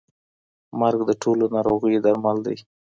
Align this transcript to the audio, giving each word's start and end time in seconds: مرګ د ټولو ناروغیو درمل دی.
مرګ 0.79 0.99
د 1.05 1.11
ټولو 1.21 1.45
ناروغیو 1.55 2.03
درمل 2.05 2.37
دی. 2.45 2.57